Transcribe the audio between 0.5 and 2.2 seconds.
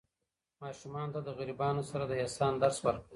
ماشومانو ته د غریبانو سره د